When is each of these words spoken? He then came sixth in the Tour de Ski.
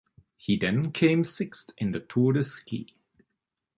He 0.35 0.57
then 0.57 0.91
came 0.91 1.23
sixth 1.23 1.73
in 1.77 1.91
the 1.91 1.99
Tour 1.99 2.33
de 2.33 2.41
Ski. 2.41 2.95